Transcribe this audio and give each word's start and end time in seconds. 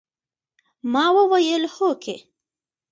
ما 0.93 1.05
وويل 1.17 1.63
هوکې. 1.75 2.15